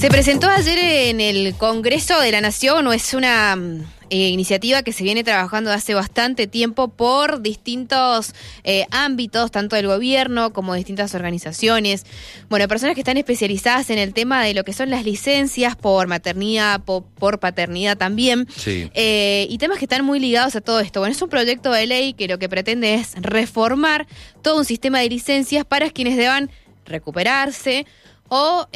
Se 0.00 0.08
presentó 0.08 0.48
ayer 0.48 0.78
en 1.10 1.20
el 1.20 1.54
Congreso 1.56 2.18
de 2.20 2.32
la 2.32 2.40
Nación, 2.40 2.86
o 2.86 2.92
es 2.94 3.12
una 3.12 3.54
mm, 3.54 3.82
eh, 4.08 4.28
iniciativa 4.30 4.82
que 4.82 4.94
se 4.94 5.04
viene 5.04 5.22
trabajando 5.24 5.70
hace 5.70 5.92
bastante 5.92 6.46
tiempo 6.46 6.88
por 6.88 7.42
distintos 7.42 8.32
eh, 8.64 8.86
ámbitos, 8.92 9.50
tanto 9.50 9.76
del 9.76 9.88
gobierno 9.88 10.54
como 10.54 10.72
distintas 10.72 11.14
organizaciones. 11.14 12.06
Bueno, 12.48 12.66
personas 12.66 12.94
que 12.94 13.02
están 13.02 13.18
especializadas 13.18 13.90
en 13.90 13.98
el 13.98 14.14
tema 14.14 14.42
de 14.42 14.54
lo 14.54 14.64
que 14.64 14.72
son 14.72 14.88
las 14.88 15.04
licencias 15.04 15.76
por 15.76 16.06
maternidad, 16.06 16.80
por, 16.80 17.38
paternidad 17.38 17.98
también. 17.98 18.48
Eh, 18.66 19.46
y 19.50 19.58
temas 19.58 19.76
que 19.76 19.84
están 19.84 20.02
muy 20.02 20.18
ligados 20.18 20.56
a 20.56 20.62
todo 20.62 20.80
esto. 20.80 21.00
Bueno, 21.00 21.14
es 21.14 21.20
un 21.20 21.28
proyecto 21.28 21.72
de 21.72 21.86
ley 21.86 22.14
que 22.14 22.26
lo 22.26 22.38
que 22.38 22.48
pretende 22.48 22.94
es 22.94 23.16
reformar 23.20 24.06
todo 24.40 24.56
un 24.56 24.64
sistema 24.64 25.00
de 25.00 25.10
licencias 25.10 25.66
para 25.66 25.90
quienes 25.90 26.16
deban 26.16 26.50
recuperarse 26.86 27.84
o 28.30 28.66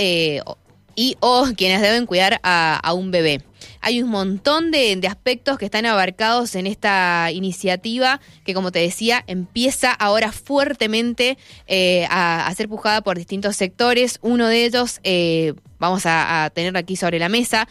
y 0.97 1.17
o 1.21 1.47
quienes 1.57 1.81
deben 1.81 2.07
cuidar 2.07 2.41
a, 2.43 2.93
un 2.95 3.11
bebé. 3.11 3.43
Hay 3.81 4.03
un 4.03 4.11
montón 4.11 4.71
de, 4.71 5.01
aspectos 5.09 5.59
que 5.59 5.64
están 5.64 5.87
abarcados 5.87 6.55
en 6.55 6.67
esta 6.67 7.31
iniciativa 7.32 8.21
que, 8.45 8.55
como 8.55 8.73
te 8.73 8.79
decía, 8.79 9.25
empieza 9.27 9.93
ahora 9.93 10.32
fuertemente 10.32 11.39
eh, 11.67 12.07
a, 12.11 12.53
ser 12.57 12.68
pujada 12.68 13.03
por 13.03 13.18
distintos 13.18 13.57
sectores. 13.57 14.18
Uno 14.23 14.49
de 14.49 14.65
ellos, 14.65 15.01
eh, 15.04 15.54
vamos 15.79 16.03
a, 16.07 16.51
tener 16.54 16.77
aquí 16.77 16.96
sobre 16.96 17.18
la 17.18 17.29
mesa, 17.29 17.68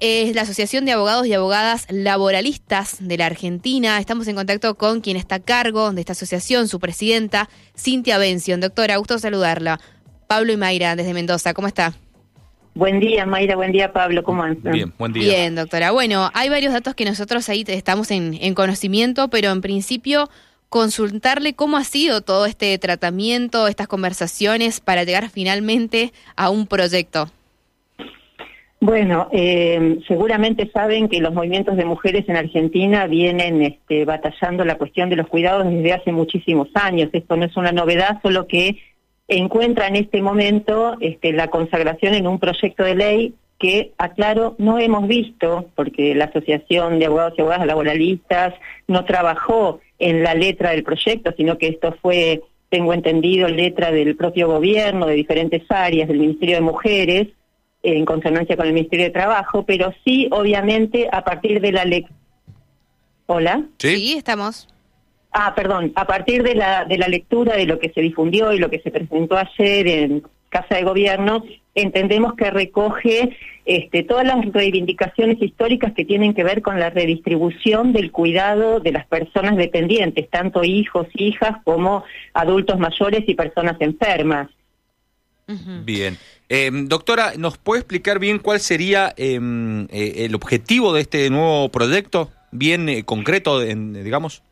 es 0.00 0.34
la 0.34 0.42
Asociación 0.42 0.84
de 0.84 0.92
Abogados 0.92 1.26
y 1.26 1.34
Abogadas 1.34 1.86
Laboralistas 1.88 2.96
de 3.00 3.16
la 3.16 3.26
Argentina. 3.26 3.98
Estamos 3.98 4.28
en 4.28 4.36
contacto 4.36 4.76
con 4.76 5.00
quien 5.00 5.16
está 5.16 5.36
a 5.36 5.40
cargo 5.40 5.90
de 5.92 6.00
esta 6.00 6.12
asociación, 6.12 6.68
su 6.68 6.78
presidenta, 6.78 7.48
Cintia 7.76 8.18
Bención. 8.18 8.60
Doctora, 8.60 8.96
gusto 8.98 9.18
saludarla. 9.18 9.80
Pablo 10.28 10.52
y 10.52 10.56
Mayra, 10.56 10.94
desde 10.94 11.14
Mendoza, 11.14 11.52
¿cómo 11.52 11.66
está? 11.66 11.94
Buen 12.74 13.00
día, 13.00 13.26
Mayra. 13.26 13.56
Buen 13.56 13.72
día, 13.72 13.92
Pablo. 13.92 14.22
¿Cómo 14.22 14.42
andan? 14.42 14.72
Bien, 14.72 14.92
buen 14.98 15.12
día. 15.12 15.24
Bien, 15.24 15.54
doctora. 15.54 15.90
Bueno, 15.90 16.30
hay 16.32 16.48
varios 16.48 16.72
datos 16.72 16.94
que 16.94 17.04
nosotros 17.04 17.48
ahí 17.48 17.64
estamos 17.66 18.10
en, 18.10 18.54
conocimiento, 18.54 19.28
pero 19.28 19.50
en 19.50 19.60
principio 19.60 20.30
consultarle 20.70 21.52
cómo 21.54 21.76
ha 21.76 21.84
sido 21.84 22.22
todo 22.22 22.46
este 22.46 22.78
tratamiento, 22.78 23.68
estas 23.68 23.88
conversaciones 23.88 24.80
para 24.80 25.04
llegar 25.04 25.28
finalmente 25.28 26.12
a 26.34 26.48
un 26.48 26.66
proyecto. 26.66 27.30
Bueno, 28.80 29.28
eh, 29.32 30.00
seguramente 30.08 30.68
saben 30.72 31.08
que 31.08 31.20
los 31.20 31.32
movimientos 31.32 31.76
de 31.76 31.84
mujeres 31.84 32.26
en 32.28 32.36
Argentina 32.36 33.06
vienen 33.06 33.62
este, 33.62 34.04
batallando 34.06 34.64
la 34.64 34.76
cuestión 34.76 35.08
de 35.10 35.16
los 35.16 35.28
cuidados 35.28 35.70
desde 35.70 35.92
hace 35.92 36.10
muchísimos 36.10 36.68
años. 36.74 37.10
Esto 37.12 37.36
no 37.36 37.44
es 37.44 37.56
una 37.56 37.70
novedad, 37.70 38.20
solo 38.22 38.48
que 38.48 38.78
encuentra 39.36 39.88
en 39.88 39.96
este 39.96 40.22
momento 40.22 40.96
este, 41.00 41.32
la 41.32 41.48
consagración 41.48 42.14
en 42.14 42.26
un 42.26 42.38
proyecto 42.38 42.84
de 42.84 42.94
ley 42.94 43.34
que, 43.58 43.92
aclaro, 43.96 44.56
no 44.58 44.78
hemos 44.78 45.06
visto, 45.06 45.70
porque 45.76 46.14
la 46.16 46.24
Asociación 46.24 46.98
de 46.98 47.06
Abogados 47.06 47.34
y 47.36 47.42
Abogadas 47.42 47.66
Laboralistas 47.66 48.54
no 48.88 49.04
trabajó 49.04 49.80
en 50.00 50.24
la 50.24 50.34
letra 50.34 50.70
del 50.70 50.82
proyecto, 50.82 51.32
sino 51.36 51.58
que 51.58 51.68
esto 51.68 51.94
fue, 52.02 52.42
tengo 52.70 52.92
entendido, 52.92 53.46
letra 53.46 53.92
del 53.92 54.16
propio 54.16 54.48
gobierno, 54.48 55.06
de 55.06 55.14
diferentes 55.14 55.62
áreas, 55.68 56.08
del 56.08 56.18
Ministerio 56.18 56.56
de 56.56 56.60
Mujeres, 56.60 57.28
en 57.84 58.04
consonancia 58.04 58.56
con 58.56 58.66
el 58.66 58.72
Ministerio 58.72 59.06
de 59.06 59.12
Trabajo, 59.12 59.64
pero 59.64 59.94
sí, 60.04 60.28
obviamente, 60.32 61.08
a 61.12 61.22
partir 61.22 61.60
de 61.60 61.72
la 61.72 61.84
ley. 61.84 62.06
¿Hola? 63.26 63.64
sí, 63.78 64.14
estamos. 64.16 64.71
Ah, 65.32 65.54
perdón, 65.54 65.92
a 65.94 66.06
partir 66.06 66.42
de 66.42 66.54
la, 66.54 66.84
de 66.84 66.98
la 66.98 67.08
lectura 67.08 67.56
de 67.56 67.66
lo 67.66 67.78
que 67.78 67.90
se 67.90 68.02
difundió 68.02 68.52
y 68.52 68.58
lo 68.58 68.68
que 68.68 68.80
se 68.80 68.90
presentó 68.90 69.36
ayer 69.36 69.86
en 69.88 70.22
Casa 70.50 70.74
de 70.74 70.82
Gobierno, 70.82 71.44
entendemos 71.74 72.34
que 72.34 72.50
recoge 72.50 73.34
este, 73.64 74.02
todas 74.02 74.26
las 74.26 74.44
reivindicaciones 74.52 75.40
históricas 75.40 75.92
que 75.94 76.04
tienen 76.04 76.34
que 76.34 76.44
ver 76.44 76.60
con 76.60 76.78
la 76.78 76.90
redistribución 76.90 77.94
del 77.94 78.10
cuidado 78.10 78.80
de 78.80 78.92
las 78.92 79.06
personas 79.06 79.56
dependientes, 79.56 80.28
tanto 80.28 80.64
hijos, 80.64 81.06
hijas, 81.14 81.56
como 81.64 82.04
adultos 82.34 82.78
mayores 82.78 83.24
y 83.26 83.34
personas 83.34 83.76
enfermas. 83.80 84.50
Bien. 85.84 86.18
Eh, 86.48 86.70
doctora, 86.72 87.32
¿nos 87.36 87.56
puede 87.58 87.80
explicar 87.80 88.18
bien 88.18 88.38
cuál 88.38 88.60
sería 88.60 89.12
em, 89.16 89.84
eh, 89.90 90.24
el 90.24 90.34
objetivo 90.34 90.92
de 90.92 91.02
este 91.02 91.30
nuevo 91.30 91.68
proyecto? 91.70 92.30
Bien 92.50 92.88
eh, 92.88 93.04
concreto, 93.04 93.60
digamos. 93.60 94.42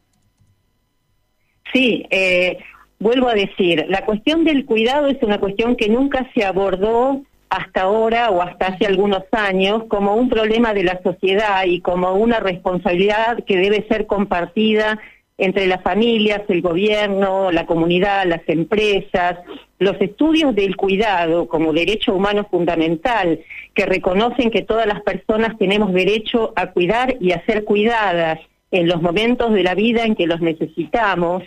Sí, 1.73 2.07
eh, 2.11 2.59
vuelvo 2.99 3.29
a 3.29 3.35
decir, 3.35 3.87
la 3.89 4.05
cuestión 4.05 4.45
del 4.45 4.65
cuidado 4.65 5.09
es 5.09 5.23
una 5.23 5.39
cuestión 5.39 5.77
que 5.77 5.89
nunca 5.89 6.29
se 6.35 6.45
abordó 6.45 7.23
hasta 7.49 7.83
ahora 7.83 8.31
o 8.31 8.43
hasta 8.43 8.69
hace 8.69 8.87
algunos 8.87 9.25
años 9.33 9.85
como 9.89 10.15
un 10.15 10.29
problema 10.29 10.73
de 10.73 10.85
la 10.85 11.01
sociedad 11.03 11.65
y 11.65 11.81
como 11.81 12.13
una 12.15 12.39
responsabilidad 12.39 13.43
que 13.45 13.57
debe 13.57 13.87
ser 13.89 14.07
compartida 14.07 15.01
entre 15.37 15.67
las 15.67 15.83
familias, 15.83 16.43
el 16.49 16.61
gobierno, 16.61 17.51
la 17.51 17.67
comunidad, 17.67 18.27
las 18.27 18.47
empresas, 18.47 19.39
los 19.79 19.99
estudios 20.01 20.55
del 20.55 20.77
cuidado 20.77 21.49
como 21.49 21.73
derecho 21.73 22.15
humano 22.15 22.47
fundamental, 22.51 23.41
que 23.75 23.87
reconocen 23.87 24.51
que 24.51 24.63
todas 24.63 24.87
las 24.87 25.01
personas 25.01 25.57
tenemos 25.59 25.95
derecho 25.95 26.53
a 26.57 26.67
cuidar 26.67 27.17
y 27.21 27.33
a 27.33 27.45
ser 27.47 27.65
cuidadas 27.65 28.39
en 28.71 28.87
los 28.87 29.01
momentos 29.01 29.53
de 29.53 29.63
la 29.63 29.75
vida 29.75 30.05
en 30.05 30.15
que 30.15 30.27
los 30.27 30.41
necesitamos, 30.41 31.43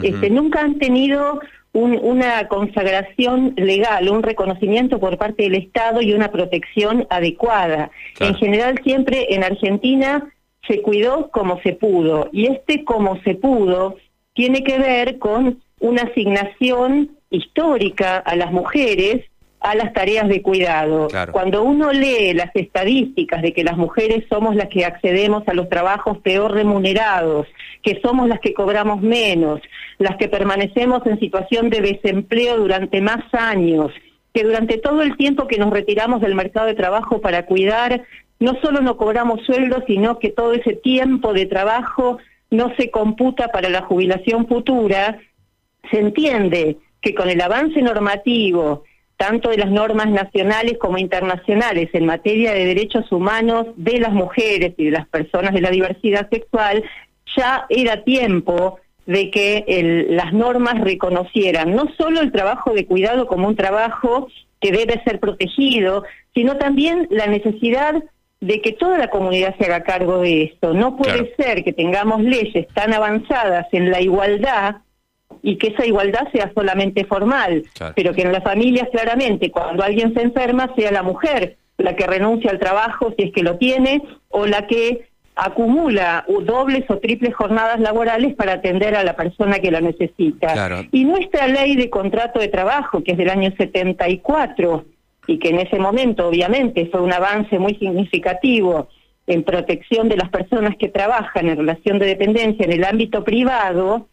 este, 0.00 0.30
nunca 0.30 0.60
han 0.60 0.78
tenido 0.78 1.40
una 1.74 2.48
consagración 2.48 3.54
legal, 3.56 4.08
un 4.10 4.22
reconocimiento 4.22 5.00
por 5.00 5.16
parte 5.16 5.44
del 5.44 5.54
Estado 5.54 6.02
y 6.02 6.12
una 6.12 6.30
protección 6.30 7.06
adecuada. 7.08 7.90
En 8.20 8.34
general, 8.34 8.78
siempre 8.84 9.34
en 9.34 9.42
Argentina 9.42 10.30
se 10.68 10.82
cuidó 10.82 11.30
como 11.30 11.60
se 11.62 11.72
pudo, 11.72 12.28
y 12.32 12.46
este 12.46 12.84
como 12.84 13.20
se 13.22 13.34
pudo 13.34 13.96
tiene 14.34 14.62
que 14.62 14.78
ver 14.78 15.18
con 15.18 15.62
una 15.80 16.02
asignación 16.02 17.16
histórica 17.30 18.18
a 18.18 18.36
las 18.36 18.52
mujeres 18.52 19.24
a 19.62 19.74
las 19.74 19.92
tareas 19.92 20.28
de 20.28 20.42
cuidado. 20.42 21.08
Cuando 21.30 21.62
uno 21.62 21.92
lee 21.92 22.34
las 22.34 22.50
estadísticas 22.54 23.42
de 23.42 23.52
que 23.52 23.64
las 23.64 23.76
mujeres 23.76 24.24
somos 24.28 24.56
las 24.56 24.68
que 24.68 24.84
accedemos 24.84 25.46
a 25.46 25.54
los 25.54 25.68
trabajos 25.68 26.18
peor 26.18 26.52
remunerados, 26.52 27.46
que 27.82 28.00
somos 28.02 28.28
las 28.28 28.40
que 28.40 28.54
cobramos 28.54 29.00
menos, 29.00 29.60
las 29.98 30.16
que 30.16 30.28
permanecemos 30.28 31.06
en 31.06 31.20
situación 31.20 31.70
de 31.70 31.80
desempleo 31.80 32.56
durante 32.56 33.00
más 33.00 33.22
años, 33.32 33.92
que 34.34 34.42
durante 34.42 34.78
todo 34.78 35.02
el 35.02 35.16
tiempo 35.16 35.46
que 35.46 35.58
nos 35.58 35.70
retiramos 35.70 36.20
del 36.20 36.34
mercado 36.34 36.66
de 36.66 36.74
trabajo 36.74 37.20
para 37.20 37.46
cuidar, 37.46 38.02
no 38.40 38.56
solo 38.62 38.80
no 38.80 38.96
cobramos 38.96 39.44
sueldo, 39.44 39.84
sino 39.86 40.18
que 40.18 40.30
todo 40.30 40.52
ese 40.54 40.72
tiempo 40.74 41.32
de 41.32 41.46
trabajo 41.46 42.18
no 42.50 42.74
se 42.76 42.90
computa 42.90 43.48
para 43.48 43.68
la 43.68 43.82
jubilación 43.82 44.48
futura, 44.48 45.20
se 45.90 46.00
entiende 46.00 46.78
que 47.00 47.14
con 47.14 47.28
el 47.28 47.40
avance 47.40 47.80
normativo 47.80 48.84
tanto 49.22 49.50
de 49.50 49.56
las 49.56 49.70
normas 49.70 50.10
nacionales 50.10 50.78
como 50.80 50.98
internacionales 50.98 51.90
en 51.92 52.06
materia 52.06 52.52
de 52.52 52.66
derechos 52.66 53.12
humanos 53.12 53.68
de 53.76 54.00
las 54.00 54.12
mujeres 54.12 54.74
y 54.76 54.86
de 54.86 54.90
las 54.90 55.06
personas 55.06 55.54
de 55.54 55.60
la 55.60 55.70
diversidad 55.70 56.28
sexual, 56.28 56.82
ya 57.36 57.64
era 57.68 58.02
tiempo 58.02 58.80
de 59.06 59.30
que 59.30 60.06
las 60.08 60.32
normas 60.32 60.80
reconocieran 60.80 61.72
no 61.72 61.84
solo 61.96 62.20
el 62.20 62.32
trabajo 62.32 62.72
de 62.74 62.84
cuidado 62.84 63.28
como 63.28 63.46
un 63.46 63.54
trabajo 63.54 64.26
que 64.60 64.72
debe 64.72 65.00
ser 65.04 65.20
protegido, 65.20 66.02
sino 66.34 66.56
también 66.56 67.06
la 67.08 67.28
necesidad 67.28 68.02
de 68.40 68.60
que 68.60 68.72
toda 68.72 68.98
la 68.98 69.06
comunidad 69.06 69.54
se 69.56 69.66
haga 69.66 69.84
cargo 69.84 70.18
de 70.18 70.42
esto. 70.42 70.74
No 70.74 70.96
puede 70.96 71.32
ser 71.36 71.62
que 71.62 71.72
tengamos 71.72 72.22
leyes 72.22 72.66
tan 72.74 72.92
avanzadas 72.92 73.68
en 73.70 73.88
la 73.92 74.00
igualdad 74.00 74.78
y 75.42 75.56
que 75.56 75.68
esa 75.68 75.84
igualdad 75.84 76.30
sea 76.32 76.52
solamente 76.54 77.04
formal, 77.04 77.64
pero 77.96 78.12
que 78.14 78.22
en 78.22 78.32
las 78.32 78.44
familias 78.44 78.88
claramente 78.92 79.50
cuando 79.50 79.82
alguien 79.82 80.14
se 80.14 80.22
enferma 80.22 80.72
sea 80.76 80.92
la 80.92 81.02
mujer 81.02 81.56
la 81.78 81.96
que 81.96 82.06
renuncia 82.06 82.50
al 82.50 82.58
trabajo 82.58 83.12
si 83.16 83.24
es 83.24 83.32
que 83.32 83.42
lo 83.42 83.56
tiene 83.56 84.02
o 84.28 84.46
la 84.46 84.66
que 84.66 85.08
acumula 85.34 86.24
dobles 86.44 86.84
o 86.88 86.98
triples 86.98 87.34
jornadas 87.34 87.80
laborales 87.80 88.34
para 88.34 88.54
atender 88.54 88.94
a 88.94 89.02
la 89.02 89.16
persona 89.16 89.58
que 89.58 89.70
la 89.70 89.80
necesita. 89.80 90.86
Y 90.92 91.04
nuestra 91.04 91.48
ley 91.48 91.74
de 91.74 91.88
contrato 91.88 92.38
de 92.38 92.48
trabajo, 92.48 93.02
que 93.02 93.12
es 93.12 93.18
del 93.18 93.30
año 93.30 93.50
74, 93.56 94.84
y 95.26 95.38
que 95.38 95.48
en 95.48 95.60
ese 95.60 95.78
momento 95.78 96.28
obviamente 96.28 96.86
fue 96.90 97.00
un 97.00 97.12
avance 97.12 97.58
muy 97.58 97.76
significativo 97.76 98.88
en 99.26 99.42
protección 99.42 100.08
de 100.08 100.16
las 100.16 100.28
personas 100.28 100.76
que 100.76 100.88
trabajan 100.88 101.48
en 101.48 101.56
relación 101.56 101.98
de 101.98 102.06
dependencia 102.06 102.64
en 102.64 102.72
el 102.72 102.84
ámbito 102.84 103.24
privado, 103.24 104.08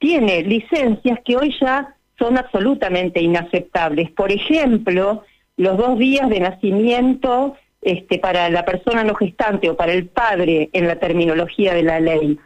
tiene 0.00 0.42
licencias 0.42 1.20
que 1.24 1.36
hoy 1.36 1.54
ya 1.60 1.94
son 2.18 2.36
absolutamente 2.36 3.22
inaceptables. 3.22 4.10
Por 4.10 4.32
ejemplo, 4.32 5.22
los 5.56 5.76
dos 5.78 5.96
días 5.96 6.28
de 6.28 6.40
nacimiento 6.40 7.54
este, 7.80 8.18
para 8.18 8.50
la 8.50 8.64
persona 8.64 9.04
no 9.04 9.14
gestante 9.14 9.70
o 9.70 9.76
para 9.76 9.92
el 9.92 10.06
padre 10.08 10.70
en 10.72 10.88
la 10.88 10.96
terminología 10.96 11.72
de 11.74 11.84
la 11.84 12.00
ley. 12.00 12.38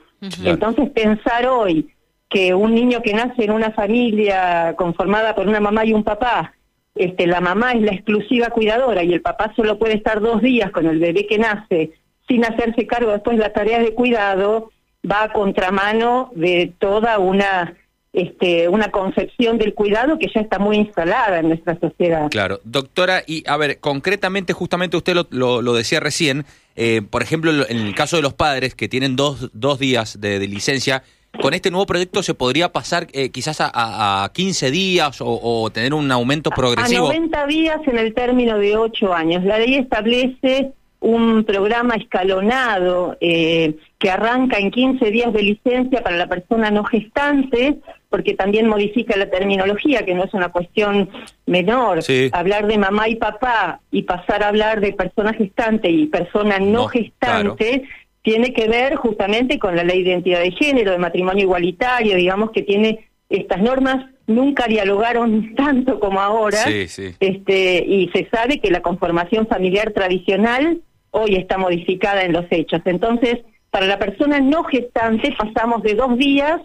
Entonces, 0.45 0.91
pensar 0.91 1.47
hoy 1.47 1.89
que 2.29 2.55
un 2.55 2.75
niño 2.75 3.01
que 3.03 3.15
nace 3.15 3.45
en 3.45 3.53
una 3.53 3.71
familia 3.71 4.75
conformada 4.77 5.35
por 5.35 5.47
una 5.49 5.61
mamá 5.61 5.85
y 5.85 5.93
un 5.93 6.05
papá 6.05 6.55
este, 6.95 7.27
la 7.27 7.41
mamá 7.41 7.73
es 7.73 7.83
la 7.83 7.93
exclusiva 7.93 8.51
cuidadora 8.51 9.03
y 9.03 9.13
el 9.13 9.21
papá 9.21 9.53
solo 9.57 9.79
puede 9.79 9.95
estar 9.95 10.21
dos 10.21 10.41
días 10.41 10.71
con 10.71 10.87
el 10.87 11.01
bebé 11.01 11.27
que 11.27 11.39
nace 11.39 11.93
sin 12.29 12.45
hacerse 12.45 12.87
cargo 12.87 13.11
después 13.11 13.37
de 13.37 13.43
las 13.43 13.53
tareas 13.53 13.83
de 13.83 13.95
cuidado, 13.95 14.71
va 15.11 15.25
a 15.25 15.33
contramano 15.33 16.31
de 16.35 16.73
toda 16.79 17.19
una 17.19 17.75
este, 18.15 18.69
una 18.69 18.93
concepción 18.93 19.59
del 19.59 19.75
cuidado 19.75 20.19
que 20.19 20.29
ya 20.33 20.41
está 20.41 20.61
muy 20.61 20.77
instalada 20.77 21.41
en 21.41 21.49
nuestra 21.49 21.77
sociedad. 21.81 22.31
Claro, 22.31 22.61
doctora, 22.63 23.25
y 23.27 23.43
a 23.49 23.57
ver, 23.57 23.81
concretamente, 23.81 24.53
justamente 24.53 24.97
usted 24.97 25.17
lo, 25.31 25.63
lo, 25.63 25.75
decía 25.75 25.99
recién, 25.99 26.45
eh, 26.77 27.03
por 27.11 27.25
ejemplo, 27.25 27.51
en 27.69 27.77
el 27.77 27.95
caso 27.97 28.15
de 28.15 28.23
los 28.23 28.33
padres 28.33 28.77
que 28.77 28.89
tienen 28.89 29.17
dos, 29.17 29.51
dos 29.53 29.81
días 29.81 30.21
de, 30.21 30.39
licencia, 30.47 31.03
con 31.43 31.55
este 31.55 31.73
nuevo 31.73 31.87
proyecto 31.87 32.23
se 32.23 32.35
podría 32.35 32.71
pasar 32.71 33.09
eh, 33.13 33.31
quizás 33.31 33.61
a, 33.61 33.71
a, 33.75 34.33
15 34.33 34.71
días 34.71 35.17
o, 35.21 35.69
tener 35.73 35.93
un 35.93 36.13
aumento 36.13 36.51
progresivo. 36.51 37.09
A 37.11 37.15
90 37.15 37.47
días 37.49 37.81
en 37.89 37.99
el 37.99 38.15
término 38.15 38.59
de 38.59 38.77
8 38.77 39.13
años. 39.13 39.43
La 39.43 39.59
ley 39.59 39.75
establece 39.75 40.73
un 41.05 41.45
programa 41.45 41.97
escalonado 41.97 43.19
eh, 43.21 43.75
que 43.99 44.11
arranca 44.11 44.59
en 44.59 44.71
15 44.71 45.11
días 45.11 45.35
de 45.35 45.43
licencia 45.43 46.03
para 46.03 46.17
la 46.17 46.27
persona 46.27 46.71
no 46.71 46.83
gestante, 46.85 47.77
porque 48.09 48.33
también 48.33 48.69
modifica 48.69 49.15
la 49.15 49.29
terminología, 49.29 50.07
que 50.07 50.15
no 50.15 50.25
es 50.25 50.33
una 50.33 50.49
cuestión 50.49 51.11
menor. 51.45 52.01
Hablar 52.33 52.67
de 52.67 52.79
mamá 52.79 53.11
y 53.11 53.17
papá 53.17 53.81
y 53.91 54.05
pasar 54.05 54.43
a 54.43 54.49
hablar 54.49 54.81
de 54.81 54.95
persona 54.95 55.35
gestante 55.35 55.91
y 55.91 56.07
persona 56.07 56.59
no, 56.59 56.89
gestante 56.89 57.83
tiene 58.23 58.55
que 58.55 58.67
ver 58.67 58.95
justamente 58.95 59.59
con 59.59 59.77
la 59.77 59.85
ley 59.85 60.03
de 60.03 60.11
identidad 60.13 60.41
de 60.41 60.53
género, 60.53 60.93
de 60.93 60.99
matrimonio 60.99 61.43
igualitario, 61.43 62.17
digamos 62.17 62.51
que 62.51 62.63
tiene 62.63 63.11
estas 63.29 63.61
normas 63.61 64.07
nunca 64.27 64.67
dialogaron 64.69 65.55
tanto 65.57 66.01
como 66.01 66.23
ahora, 66.23 66.65
este 66.65 67.85
y 67.87 68.09
se 68.15 68.27
sabe 68.31 68.59
que 68.59 68.71
la 68.71 68.81
conformación 68.81 69.47
familiar 69.47 69.93
tradicional 69.93 70.81
hoy 71.15 71.37
está 71.37 71.59
modificada 71.59 72.25
en 72.25 72.33
los 72.33 72.47
hechos. 72.51 72.81
Entonces, 72.85 73.39
para 73.71 73.87
la 73.87 73.99
persona 73.99 74.41
no 74.41 74.65
gestante 74.65 75.33
pasamos 75.33 75.83
de 75.83 75.95
dos 75.95 76.19
días 76.19 76.61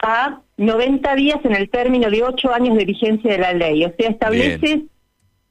a 0.00 0.40
90 0.56 1.14
días 1.16 1.38
en 1.44 1.54
el 1.54 1.68
término 1.70 2.10
de 2.10 2.22
ocho 2.22 2.52
años 2.52 2.76
de 2.76 2.84
vigencia 2.84 3.32
de 3.32 3.38
la 3.38 3.52
ley. 3.52 3.84
O 3.84 3.92
sea, 3.98 4.10
establece 4.10 4.82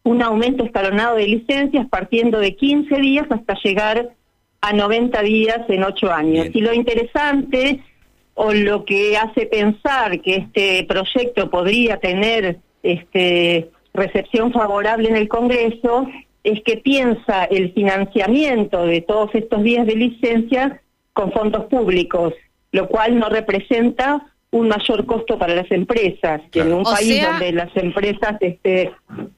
un 0.04 0.22
aumento 0.22 0.63
escalonado 0.63 1.18
de 1.18 1.28
licencias 1.28 1.88
partiendo 1.89 2.39
de 2.39 2.56
15 2.56 2.95
días 2.98 3.25
hasta 3.30 3.56
llegar 3.63 4.10
a 4.62 4.74
90 4.74 5.22
días 5.24 5.62
en 5.68 5.83
ocho 5.83 6.12
años. 6.12 6.48
Y 6.54 6.62
lo 6.62 6.74
interesante 6.74 7.81
o 8.36 8.54
lo 8.54 8.86
que 8.86 9.18
hace 9.18 9.48
pensar 9.48 10.22
que 10.22 10.36
este 10.36 10.86
proyecto 10.88 11.50
podría 11.50 11.98
tener 11.98 12.60
este 12.83 13.72
recepción 13.94 14.54
favorable 14.54 15.10
en 15.10 15.16
el 15.16 15.28
Congreso 15.28 16.07
es 16.48 16.62
que 16.64 16.78
piensa 16.78 17.44
el 17.44 17.74
financiamiento 17.74 18.86
de 18.86 19.02
todos 19.02 19.36
estos 19.36 19.64
días 19.64 19.86
de 19.86 19.96
licencia 19.96 20.82
con 21.12 21.34
fondos 21.34 21.66
públicos, 21.66 22.34
lo 22.72 22.88
cual 22.88 23.20
no 23.20 23.28
representa 23.28 24.26
un 24.52 24.70
mayor 24.70 25.06
costo 25.06 25.38
para 25.38 25.54
las 25.56 25.70
empresas, 25.72 26.42
que 26.52 26.62
en 26.62 26.74
un 26.74 26.84
país 26.84 27.22
donde 27.22 27.52
las 27.52 27.76
empresas 27.76 28.38
este, 28.40 28.94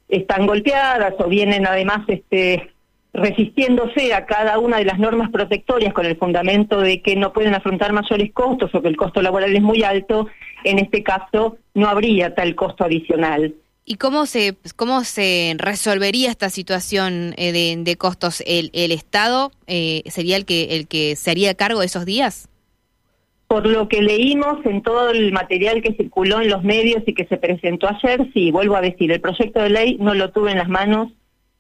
están 0.08 0.46
golpeadas 0.46 1.16
o 1.18 1.28
vienen 1.28 1.66
además 1.66 2.02
este, 2.08 2.70
resistiéndose 3.12 4.14
a 4.14 4.28
cada 4.28 4.60
una 4.60 4.78
de 4.78 4.86
las 4.86 5.00
normas 5.00 5.32
protectorias 5.32 5.94
con 5.94 6.06
el 6.06 6.16
fundamento 6.16 6.80
de 6.80 7.02
que 7.02 7.16
no 7.16 7.34
pueden 7.34 7.56
afrontar 7.56 7.92
mayores 7.92 8.32
costos 8.34 8.74
o 8.76 8.84
que 8.84 8.88
el 8.88 8.98
costo 8.98 9.24
laboral 9.24 9.56
es 9.56 9.64
muy 9.64 9.82
alto, 9.82 10.28
en 10.64 10.78
este 10.78 11.02
caso 11.02 11.58
no 11.74 11.90
habría 11.90 12.36
tal 12.36 12.54
costo 12.54 12.84
adicional. 12.84 13.56
¿Y 13.92 13.96
cómo 13.96 14.28
se, 14.28 14.56
cómo 14.76 15.04
se 15.04 15.56
resolvería 15.58 16.30
esta 16.30 16.52
situación 16.52 17.34
eh, 17.38 17.52
de, 17.52 17.76
de 17.76 17.96
costos? 17.96 18.44
¿El, 18.46 18.70
el 18.74 18.92
Estado 18.92 19.52
eh, 19.66 20.04
sería 20.06 20.38
el 20.38 20.46
que, 20.46 20.76
el 20.76 20.88
que 20.88 21.16
se 21.16 21.32
haría 21.32 21.56
cargo 21.56 21.80
de 21.80 21.88
esos 21.88 22.06
días? 22.06 22.48
Por 23.48 23.66
lo 23.66 23.90
que 23.90 24.04
leímos 24.04 24.64
en 24.68 24.84
todo 24.84 25.10
el 25.10 25.32
material 25.32 25.82
que 25.82 25.96
circuló 25.96 26.40
en 26.40 26.50
los 26.50 26.64
medios 26.64 27.02
y 27.08 27.16
que 27.16 27.26
se 27.26 27.38
presentó 27.38 27.90
ayer, 27.90 28.30
sí, 28.32 28.52
vuelvo 28.52 28.76
a 28.76 28.82
decir, 28.82 29.12
el 29.12 29.22
proyecto 29.22 29.60
de 29.60 29.72
ley 29.72 29.98
no 30.00 30.14
lo 30.14 30.30
tuve 30.30 30.52
en 30.52 30.60
las 30.60 30.70
manos, 30.70 31.12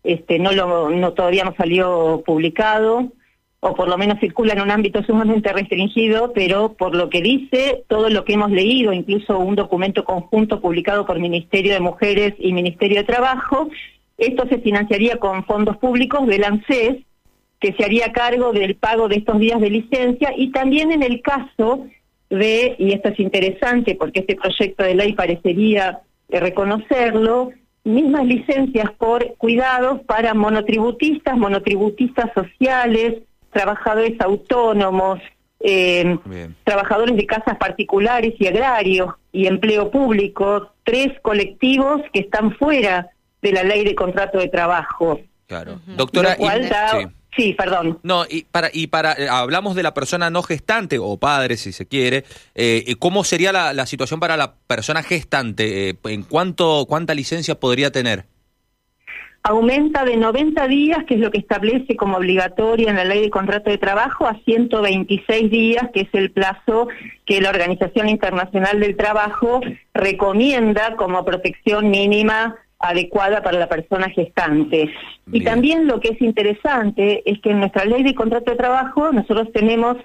este, 0.03 0.37
no 0.37 0.51
lo, 0.51 0.91
no 0.91 1.13
todavía 1.13 1.45
no 1.45 1.55
salió 1.57 2.21
publicado, 2.23 3.11
o 3.61 3.75
por 3.75 3.89
lo 3.89 3.97
menos 3.97 4.19
circula 4.19 4.53
en 4.53 4.61
un 4.61 4.71
ámbito 4.71 5.03
sumamente 5.03 5.51
restringido, 5.51 6.31
pero 6.33 6.73
por 6.73 6.95
lo 6.95 7.09
que 7.09 7.21
dice, 7.21 7.83
todo 7.87 8.09
lo 8.09 8.23
que 8.23 8.33
hemos 8.33 8.51
leído, 8.51 8.93
incluso 8.93 9.37
un 9.37 9.55
documento 9.55 10.05
conjunto 10.05 10.61
publicado 10.61 11.05
por 11.05 11.19
Ministerio 11.19 11.73
de 11.73 11.81
Mujeres 11.81 12.33
y 12.39 12.53
Ministerio 12.53 12.99
de 12.99 13.03
Trabajo, 13.03 13.69
esto 14.17 14.47
se 14.47 14.59
financiaría 14.59 15.17
con 15.17 15.43
fondos 15.45 15.77
públicos 15.77 16.25
del 16.27 16.45
ANSES, 16.45 16.97
que 17.59 17.73
se 17.73 17.83
haría 17.83 18.13
cargo 18.13 18.53
del 18.53 18.75
pago 18.75 19.09
de 19.09 19.17
estos 19.17 19.39
días 19.39 19.59
de 19.59 19.69
licencia, 19.69 20.33
y 20.37 20.51
también 20.51 20.93
en 20.93 21.03
el 21.03 21.21
caso 21.21 21.85
de, 22.29 22.75
y 22.77 22.93
esto 22.93 23.09
es 23.09 23.19
interesante 23.19 23.95
porque 23.95 24.21
este 24.21 24.35
proyecto 24.35 24.83
de 24.83 24.95
ley 24.95 25.13
parecería 25.13 25.99
reconocerlo, 26.29 27.51
mismas 27.83 28.25
licencias 28.25 28.91
por 28.97 29.35
cuidados 29.35 30.01
para 30.03 30.33
monotributistas, 30.33 31.37
monotributistas 31.37 32.31
sociales, 32.33 33.23
trabajadores 33.51 34.19
autónomos, 34.19 35.19
eh, 35.59 36.17
trabajadores 36.63 37.17
de 37.17 37.25
casas 37.25 37.57
particulares 37.57 38.33
y 38.39 38.47
agrarios 38.47 39.13
y 39.31 39.47
empleo 39.47 39.91
público, 39.91 40.71
tres 40.83 41.19
colectivos 41.21 42.01
que 42.13 42.21
están 42.21 42.55
fuera 42.55 43.09
de 43.41 43.51
la 43.51 43.63
ley 43.63 43.83
de 43.83 43.95
contrato 43.95 44.37
de 44.37 44.47
trabajo. 44.47 45.19
Claro. 45.47 45.79
Doctora, 45.85 46.37
sí. 47.35 47.53
perdón. 47.53 47.99
No, 48.03 48.25
y 48.29 48.43
para, 48.43 48.69
y 48.71 48.87
para, 48.87 49.13
eh, 49.13 49.27
hablamos 49.29 49.75
de 49.75 49.83
la 49.83 49.93
persona 49.93 50.29
no 50.29 50.43
gestante 50.43 50.97
o 50.99 51.17
padre, 51.17 51.57
si 51.57 51.71
se 51.71 51.87
quiere. 51.87 52.23
Eh, 52.55 52.95
¿Cómo 52.99 53.23
sería 53.23 53.51
la, 53.51 53.73
la, 53.73 53.85
situación 53.85 54.19
para 54.19 54.37
la 54.37 54.55
persona 54.67 55.03
gestante? 55.03 55.97
¿En 56.03 56.23
cuánto, 56.23 56.85
cuánta 56.87 57.13
licencia 57.13 57.59
podría 57.59 57.91
tener? 57.91 58.25
Aumenta 59.43 60.03
de 60.03 60.17
90 60.17 60.67
días, 60.67 61.03
que 61.05 61.15
es 61.15 61.19
lo 61.19 61.31
que 61.31 61.39
establece 61.39 61.95
como 61.95 62.17
obligatoria 62.17 62.89
en 62.89 62.97
la 62.97 63.05
ley 63.05 63.21
de 63.21 63.29
contrato 63.29 63.69
de 63.69 63.77
trabajo, 63.77 64.27
a 64.27 64.39
126 64.45 65.49
días, 65.49 65.89
que 65.93 66.01
es 66.01 66.09
el 66.13 66.31
plazo 66.31 66.89
que 67.25 67.41
la 67.41 67.49
Organización 67.49 68.09
Internacional 68.09 68.79
del 68.79 68.97
Trabajo 68.97 69.61
recomienda 69.93 70.95
como 70.95 71.25
protección 71.25 71.89
mínima 71.89 72.57
adecuada 72.79 73.41
para 73.43 73.59
la 73.59 73.67
persona 73.67 74.09
gestante. 74.09 74.89
Y 75.31 75.43
también 75.43 75.87
lo 75.87 75.99
que 75.99 76.09
es 76.09 76.21
interesante 76.21 77.29
es 77.29 77.39
que 77.41 77.51
en 77.51 77.59
nuestra 77.59 77.85
ley 77.85 78.03
de 78.03 78.15
contrato 78.15 78.51
de 78.51 78.57
trabajo 78.57 79.11
nosotros 79.11 79.51
tenemos 79.53 79.97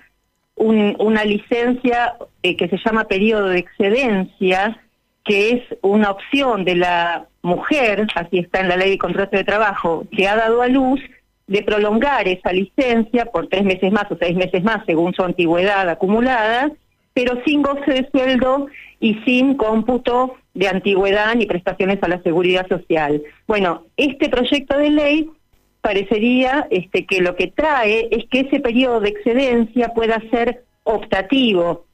una 0.57 1.25
licencia 1.25 2.15
eh, 2.43 2.57
que 2.57 2.69
se 2.69 2.79
llama 2.85 3.05
periodo 3.05 3.49
de 3.49 3.59
excedencia, 3.59 4.84
que 5.25 5.51
es 5.51 5.79
una 5.83 6.11
opción 6.11 6.65
de 6.65 6.77
la 6.77 7.27
mujer, 7.43 8.07
así 8.15 8.39
está 8.39 8.61
en 8.61 8.69
la 8.69 8.77
ley 8.77 8.91
de 8.91 8.99
contrato 8.99 9.37
de 9.37 9.45
trabajo, 9.45 10.07
que 10.11 10.29
ha 10.29 10.37
dado 10.37 10.63
a 10.63 10.69
luz, 10.69 11.01
de 11.47 11.63
prolongar 11.63 12.27
esa 12.27 12.53
licencia 12.53 13.27
por 13.27 13.49
tres 13.49 13.65
meses 13.65 13.93
más 13.93 14.11
o 14.11 14.17
seis 14.19 14.35
meses 14.35 14.63
más, 14.63 14.85
según 14.87 15.13
su 15.15 15.23
antigüedad 15.23 15.89
acumulada, 15.89 16.71
pero 17.13 17.39
sin 17.45 17.63
goce 17.63 17.91
de 17.93 18.09
sueldo 18.11 18.67
y 18.99 19.15
sin 19.27 19.55
cómputo 19.55 20.37
de 20.55 20.69
antigüedad 20.69 21.35
ni 21.35 21.47
prestaciones 21.47 22.03
a 22.03 22.09
la 22.09 22.23
seguridad 22.23 22.67
social. 22.69 23.23
Bueno, 23.47 23.85
este 23.97 24.29
proyecto 24.29 24.79
de 24.79 24.91
ley 24.91 25.31
parecería 25.81 26.67
este, 26.71 27.05
que 27.05 27.21
lo 27.21 27.37
que 27.37 27.49
trae 27.49 28.09
es 28.11 28.25
que 28.31 28.41
ese 28.41 28.61
periodo 28.61 29.01
de 29.01 29.11
excedencia 29.11 29.89
pueda 29.91 30.19
ser 30.31 30.65
optativo 30.85 31.85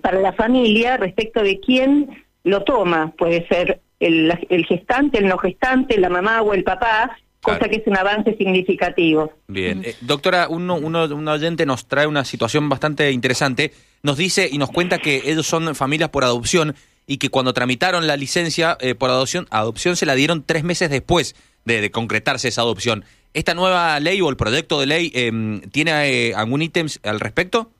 para 0.00 0.20
la 0.20 0.32
familia 0.32 0.96
respecto 0.96 1.42
de 1.42 1.60
quién 1.60 2.25
lo 2.46 2.62
toma. 2.62 3.12
Puede 3.18 3.46
ser 3.48 3.80
el, 3.98 4.32
gestante, 4.68 5.18
el 5.18 5.26
no 5.26 5.36
gestante, 5.36 5.98
la 5.98 6.08
mamá 6.08 6.42
o 6.42 6.54
el 6.54 6.62
papá, 6.62 7.18
cosa 7.42 7.68
que 7.68 7.76
es 7.76 7.86
un 7.86 7.98
avance 7.98 8.36
significativo. 8.36 9.32
Bien. 9.48 9.82
Eh, 9.84 9.96
doctora, 10.00 10.46
uno, 10.48 10.76
uno, 10.76 11.04
un 11.06 11.28
oyente 11.28 11.66
nos 11.66 11.86
trae 11.86 12.06
una 12.06 12.24
situación 12.24 12.68
bastante 12.68 13.10
interesante. 13.10 13.72
Nos 14.02 14.16
dice 14.16 14.48
y 14.50 14.58
nos 14.58 14.70
cuenta 14.70 14.98
que 14.98 15.22
ellos 15.24 15.46
son 15.46 15.74
familias 15.74 16.10
por 16.10 16.22
adopción 16.22 16.76
y 17.08 17.18
que 17.18 17.30
cuando 17.30 17.52
tramitaron 17.52 18.06
la 18.06 18.16
licencia 18.16 18.78
eh, 18.80 18.94
por 18.94 19.10
adopción, 19.10 19.48
adopción 19.50 19.96
se 19.96 20.06
la 20.06 20.14
dieron 20.14 20.44
tres 20.44 20.62
meses 20.62 20.88
después 20.88 21.34
de, 21.64 21.90
concretarse 21.90 22.48
esa 22.48 22.62
adopción. 22.62 23.04
¿Esta 23.34 23.54
nueva 23.54 23.98
ley 23.98 24.20
o 24.20 24.30
el 24.30 24.36
proyecto 24.36 24.78
de 24.78 24.86
ley 24.86 25.10
em, 25.14 25.60
tiene 25.72 26.28
eh, 26.28 26.34
algún 26.34 26.62
ítem 26.62 26.86
al 27.02 27.18
respecto? 27.18 27.72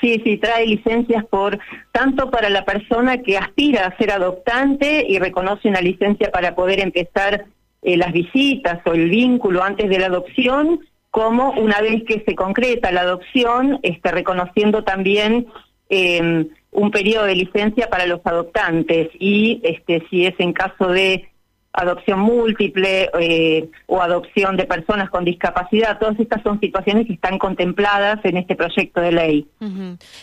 Sí, 0.00 0.20
sí, 0.24 0.36
trae 0.38 0.66
licencias 0.66 1.24
por 1.26 1.58
tanto 1.92 2.30
para 2.30 2.50
la 2.50 2.64
persona 2.64 3.18
que 3.18 3.38
aspira 3.38 3.86
a 3.86 3.96
ser 3.96 4.10
adoptante 4.10 5.06
y 5.08 5.18
reconoce 5.18 5.68
una 5.68 5.80
licencia 5.80 6.30
para 6.30 6.54
poder 6.54 6.80
empezar 6.80 7.46
eh, 7.82 7.96
las 7.96 8.12
visitas 8.12 8.80
o 8.86 8.92
el 8.92 9.08
vínculo 9.08 9.62
antes 9.62 9.88
de 9.88 9.98
la 9.98 10.06
adopción, 10.06 10.80
como 11.10 11.52
una 11.52 11.80
vez 11.80 12.02
que 12.04 12.24
se 12.26 12.34
concreta 12.34 12.90
la 12.90 13.02
adopción, 13.02 13.78
está 13.82 14.10
reconociendo 14.10 14.82
también 14.82 15.46
em, 15.88 16.48
un 16.72 16.90
periodo 16.90 17.26
de 17.26 17.36
licencia 17.36 17.88
para 17.88 18.06
los 18.06 18.20
adoptantes. 18.24 19.10
Y 19.18 19.60
este 19.62 20.04
si 20.10 20.26
es 20.26 20.34
en 20.38 20.52
caso 20.52 20.88
de 20.88 21.28
adopción 21.74 22.20
múltiple 22.20 23.10
eh, 23.18 23.68
o 23.86 24.00
adopción 24.00 24.56
de 24.56 24.64
personas 24.64 25.10
con 25.10 25.24
discapacidad. 25.24 25.98
Todas 25.98 26.18
estas 26.20 26.40
son 26.42 26.60
situaciones 26.60 27.06
que 27.06 27.14
están 27.14 27.38
contempladas 27.38 28.24
en 28.24 28.36
este 28.36 28.54
proyecto 28.54 29.00
de 29.00 29.10
ley. 29.12 29.46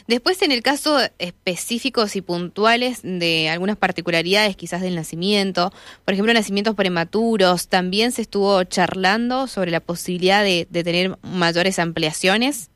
Después, 0.08 0.42
en 0.44 0.54
el 0.54 0.64
caso 0.64 0.98
específicos 1.20 2.16
y 2.16 2.22
puntuales 2.22 3.02
de 3.04 3.50
algunas 3.50 3.76
particularidades 3.76 4.56
quizás 4.56 4.82
del 4.82 4.96
nacimiento, 4.96 5.72
por 6.06 6.14
ejemplo, 6.14 6.34
nacimientos 6.34 6.74
prematuros, 6.76 7.68
¿también 7.68 8.14
se 8.14 8.22
estuvo 8.22 8.64
charlando 8.64 9.48
sobre 9.48 9.72
la 9.72 9.82
posibilidad 9.82 10.44
de, 10.44 10.66
tener 10.66 11.18
mayores 11.22 11.80
ampliaciones? 11.80 12.72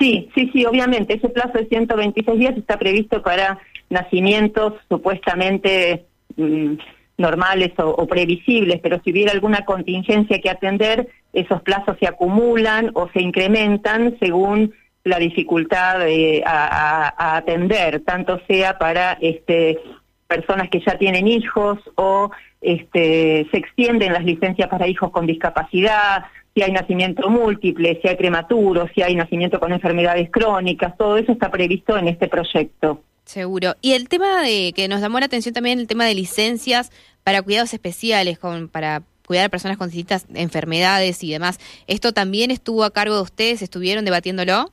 Sí, 0.00 0.28
sí, 0.34 0.50
sí, 0.52 0.66
obviamente. 0.66 1.14
Ese 1.14 1.28
plazo 1.28 1.58
de 1.58 1.66
126 1.66 2.38
días 2.40 2.56
está 2.56 2.76
previsto 2.76 3.22
para 3.22 3.60
nacimientos 3.88 4.74
supuestamente... 4.88 6.06
Mm, 6.36 6.74
normales 7.18 7.72
o, 7.78 8.06
previsibles, 8.06 8.80
pero 8.80 9.00
si 9.04 9.12
hubiera 9.12 9.32
alguna 9.32 9.64
contingencia 9.64 10.40
que 10.40 10.50
atender, 10.50 11.08
esos 11.32 11.62
plazos 11.62 11.96
se 11.98 12.06
acumulan 12.06 12.90
o 12.94 13.08
se 13.10 13.20
incrementan 13.20 14.16
según 14.18 14.74
la 15.04 15.18
dificultad 15.18 16.02
a, 16.44 17.36
atender, 17.36 18.00
tanto 18.00 18.40
sea 18.46 18.78
para 18.78 19.18
este, 19.20 19.78
personas 20.26 20.68
que 20.70 20.80
ya 20.80 20.96
tienen 20.98 21.26
hijos 21.26 21.78
o 21.96 22.30
este, 22.60 23.46
se 23.50 23.56
extienden 23.56 24.12
las 24.12 24.24
licencias 24.24 24.68
para 24.68 24.86
hijos 24.86 25.10
con 25.10 25.26
discapacidad, 25.26 26.24
si 26.54 26.62
hay 26.62 26.72
nacimiento 26.72 27.28
múltiple, 27.30 27.98
si 28.00 28.08
hay 28.08 28.16
prematuro, 28.16 28.86
si 28.94 29.02
hay 29.02 29.14
nacimiento 29.14 29.58
con 29.58 29.72
enfermedades 29.72 30.30
crónicas, 30.30 30.96
todo 30.96 31.16
eso 31.16 31.32
está 31.32 31.50
previsto 31.50 31.96
en 31.96 32.08
este 32.08 32.28
proyecto. 32.28 33.02
Seguro. 33.24 33.74
Y 33.80 33.92
el 33.92 34.08
tema 34.08 34.42
de 34.42 34.72
que 34.74 34.88
nos 34.88 35.00
llamó 35.00 35.20
la 35.20 35.26
atención 35.26 35.54
también 35.54 35.78
el 35.78 35.86
tema 35.86 36.04
de 36.04 36.14
licencias 36.14 36.90
para 37.24 37.42
cuidados 37.42 37.72
especiales, 37.72 38.38
con, 38.38 38.68
para 38.68 39.02
cuidar 39.26 39.46
a 39.46 39.48
personas 39.48 39.78
con 39.78 39.88
distintas 39.88 40.26
enfermedades 40.34 41.22
y 41.22 41.30
demás. 41.30 41.58
¿Esto 41.86 42.12
también 42.12 42.50
estuvo 42.50 42.84
a 42.84 42.90
cargo 42.90 43.16
de 43.16 43.22
ustedes? 43.22 43.62
¿Estuvieron 43.62 44.04
debatiéndolo? 44.04 44.70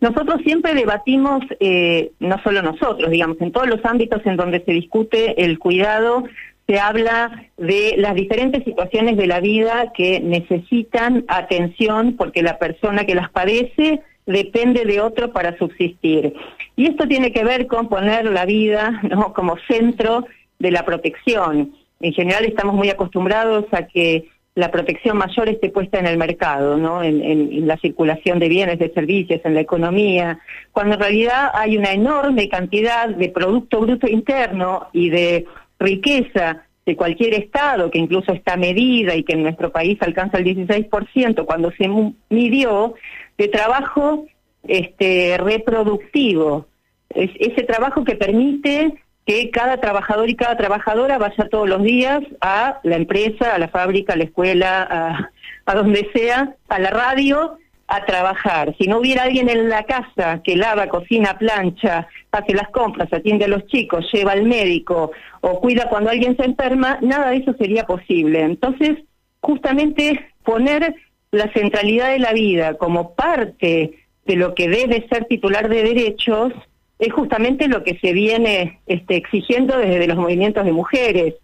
Nosotros 0.00 0.40
siempre 0.44 0.74
debatimos, 0.74 1.40
eh, 1.60 2.12
no 2.18 2.38
solo 2.42 2.60
nosotros, 2.60 3.10
digamos, 3.10 3.40
en 3.40 3.52
todos 3.52 3.68
los 3.68 3.82
ámbitos 3.84 4.20
en 4.26 4.36
donde 4.36 4.62
se 4.64 4.72
discute 4.72 5.42
el 5.44 5.58
cuidado, 5.58 6.24
se 6.66 6.78
habla 6.78 7.46
de 7.56 7.94
las 7.98 8.14
diferentes 8.14 8.64
situaciones 8.64 9.16
de 9.16 9.26
la 9.26 9.40
vida 9.40 9.92
que 9.94 10.20
necesitan 10.20 11.24
atención 11.28 12.16
porque 12.16 12.42
la 12.42 12.58
persona 12.58 13.04
que 13.04 13.14
las 13.14 13.30
padece 13.30 14.02
depende 14.26 14.84
de 14.84 15.00
otro 15.00 15.32
para 15.32 15.56
subsistir. 15.58 16.34
Y 16.76 16.86
esto 16.86 17.06
tiene 17.06 17.32
que 17.32 17.44
ver 17.44 17.66
con 17.66 17.88
poner 17.88 18.24
la 18.26 18.44
vida 18.46 19.00
¿no? 19.02 19.32
como 19.32 19.56
centro 19.68 20.26
de 20.58 20.70
la 20.70 20.84
protección. 20.84 21.74
En 22.00 22.12
general 22.12 22.44
estamos 22.44 22.74
muy 22.74 22.90
acostumbrados 22.90 23.66
a 23.72 23.86
que 23.86 24.28
la 24.54 24.70
protección 24.70 25.16
mayor 25.16 25.48
esté 25.48 25.70
puesta 25.70 25.98
en 25.98 26.06
el 26.06 26.16
mercado, 26.16 26.76
¿no? 26.76 27.02
En, 27.02 27.66
la 27.66 27.76
circulación 27.78 28.38
de 28.38 28.48
bienes, 28.48 28.78
de 28.78 28.92
servicios, 28.92 29.40
en 29.44 29.54
la 29.54 29.60
economía, 29.60 30.38
cuando 30.70 30.94
en 30.94 31.00
realidad 31.00 31.50
hay 31.54 31.76
una 31.76 31.92
enorme 31.92 32.48
cantidad 32.48 33.08
de 33.08 33.30
Producto 33.30 33.80
Bruto 33.80 34.06
Interno 34.06 34.88
y 34.92 35.10
de 35.10 35.46
riqueza 35.80 36.66
de 36.86 36.96
cualquier 36.96 37.34
Estado, 37.34 37.90
que 37.90 37.98
incluso 37.98 38.32
está 38.32 38.56
medida 38.56 39.14
y 39.14 39.24
que 39.24 39.32
en 39.32 39.42
nuestro 39.42 39.72
país 39.72 39.96
alcanza 40.02 40.38
el 40.38 40.44
16% 40.44 41.44
cuando 41.46 41.70
se 41.72 41.88
midió, 42.28 42.94
de 43.38 43.48
trabajo 43.48 44.26
este, 44.66 45.36
reproductivo. 45.38 46.66
Es, 47.10 47.30
ese 47.38 47.62
trabajo 47.62 48.04
que 48.04 48.16
permite 48.16 48.94
que 49.26 49.50
cada 49.50 49.78
trabajador 49.80 50.28
y 50.28 50.36
cada 50.36 50.56
trabajadora 50.56 51.18
vaya 51.18 51.48
todos 51.50 51.68
los 51.68 51.82
días 51.82 52.20
a 52.40 52.80
la 52.82 52.96
empresa, 52.96 53.54
a 53.54 53.58
la 53.58 53.68
fábrica, 53.68 54.12
a 54.12 54.16
la 54.16 54.24
escuela, 54.24 55.30
a, 55.66 55.74
donde 55.74 56.10
sea, 56.14 56.54
a 56.68 56.78
la 56.78 56.90
radio, 56.90 57.58
a 57.86 58.04
trabajar. 58.04 58.74
Si 58.78 58.86
no 58.86 58.98
hubiera 58.98 59.22
alguien 59.22 59.48
en 59.48 59.68
la 59.68 59.84
casa 59.84 60.42
que 60.42 60.56
lava, 60.56 60.88
cocina, 60.88 61.38
plancha, 61.38 62.06
hace 62.38 62.54
las 62.54 62.68
compras, 62.70 63.12
atiende 63.12 63.44
a 63.44 63.48
los 63.48 63.66
chicos, 63.66 64.06
lleva 64.12 64.32
al 64.32 64.44
médico 64.44 65.12
o 65.40 65.60
cuida 65.60 65.88
cuando 65.88 66.10
alguien 66.10 66.36
se 66.36 66.44
enferma, 66.44 66.98
nada 67.00 67.30
de 67.30 67.38
eso 67.38 67.54
sería 67.58 67.84
posible. 67.84 68.42
Entonces, 68.42 68.98
justamente 69.40 70.20
poner 70.44 70.94
la 71.30 71.52
centralidad 71.52 72.10
de 72.10 72.18
la 72.18 72.32
vida 72.32 72.74
como 72.74 73.14
parte 73.14 73.98
de 74.26 74.36
lo 74.36 74.54
que 74.54 74.68
debe 74.68 75.06
ser 75.08 75.26
titular 75.26 75.68
de 75.68 75.82
derechos 75.82 76.52
es 76.98 77.12
justamente 77.12 77.68
lo 77.68 77.82
que 77.82 77.98
se 77.98 78.12
viene 78.12 78.80
este, 78.86 79.16
exigiendo 79.16 79.76
desde 79.76 80.06
los 80.06 80.16
movimientos 80.16 80.64
de 80.64 80.72
mujeres. 80.72 81.34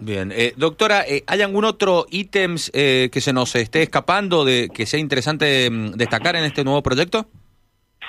Bien, 0.00 0.32
eh, 0.32 0.52
doctora, 0.56 1.04
eh, 1.06 1.24
¿hay 1.26 1.42
algún 1.42 1.64
otro 1.64 2.06
ítem 2.10 2.56
eh, 2.72 3.08
que 3.12 3.20
se 3.20 3.32
nos 3.32 3.54
esté 3.56 3.82
escapando 3.82 4.44
de 4.44 4.68
que 4.72 4.86
sea 4.86 5.00
interesante 5.00 5.68
mm, 5.70 5.92
destacar 5.92 6.36
en 6.36 6.44
este 6.44 6.62
nuevo 6.62 6.82
proyecto? 6.82 7.26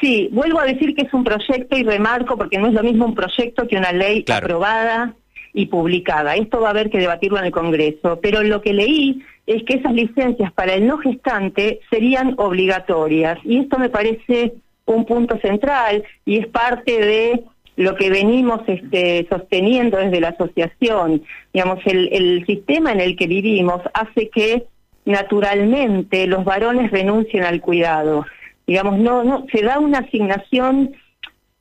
Sí, 0.01 0.29
vuelvo 0.31 0.59
a 0.59 0.65
decir 0.65 0.95
que 0.95 1.03
es 1.03 1.13
un 1.13 1.23
proyecto 1.23 1.77
y 1.77 1.83
remarco 1.83 2.37
porque 2.37 2.57
no 2.57 2.67
es 2.67 2.73
lo 2.73 2.83
mismo 2.83 3.05
un 3.05 3.15
proyecto 3.15 3.67
que 3.67 3.77
una 3.77 3.91
ley 3.91 4.23
aprobada 4.31 5.13
y 5.53 5.65
publicada. 5.65 6.35
Esto 6.35 6.61
va 6.61 6.67
a 6.67 6.71
haber 6.71 6.89
que 6.89 6.99
debatirlo 6.99 7.39
en 7.39 7.45
el 7.45 7.51
Congreso, 7.51 8.19
pero 8.21 8.43
lo 8.43 8.61
que 8.61 8.73
leí 8.73 9.23
es 9.45 9.63
que 9.63 9.75
esas 9.75 9.93
licencias 9.93 10.53
para 10.53 10.75
el 10.75 10.87
no 10.87 10.99
gestante 10.99 11.79
serían 11.89 12.35
obligatorias 12.37 13.39
y 13.43 13.59
esto 13.59 13.79
me 13.79 13.89
parece 13.89 14.53
un 14.85 15.05
punto 15.05 15.37
central 15.39 16.03
y 16.25 16.37
es 16.37 16.47
parte 16.47 16.99
de 16.99 17.43
lo 17.75 17.95
que 17.95 18.09
venimos 18.09 18.61
este, 18.67 19.25
sosteniendo 19.29 19.97
desde 19.97 20.19
la 20.19 20.29
asociación. 20.29 21.23
Digamos, 21.53 21.79
el, 21.85 22.09
el 22.11 22.45
sistema 22.45 22.91
en 22.91 22.99
el 22.99 23.15
que 23.15 23.27
vivimos 23.27 23.81
hace 23.93 24.29
que 24.29 24.65
naturalmente 25.05 26.27
los 26.27 26.43
varones 26.43 26.91
renuncien 26.91 27.43
al 27.43 27.61
cuidado. 27.61 28.25
Digamos, 28.69 28.99
no, 28.99 29.23
no, 29.23 29.47
se 29.51 29.63
da 29.63 29.79
una 29.79 29.97
asignación 29.97 30.91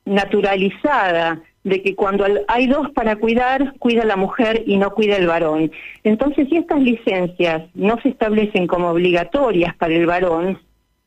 naturalizada 0.05 1.41
de 1.63 1.81
que 1.81 1.95
cuando 1.95 2.23
hay 2.47 2.67
dos 2.67 2.91
para 2.91 3.15
cuidar, 3.15 3.73
cuida 3.79 4.05
la 4.05 4.15
mujer 4.15 4.61
y 4.67 4.77
no 4.77 4.91
cuida 4.91 5.15
el 5.15 5.25
varón. 5.25 5.71
Entonces, 6.03 6.47
si 6.49 6.57
estas 6.57 6.79
licencias 6.81 7.63
no 7.73 7.99
se 8.03 8.09
establecen 8.09 8.67
como 8.67 8.89
obligatorias 8.89 9.75
para 9.77 9.95
el 9.95 10.05
varón, 10.05 10.59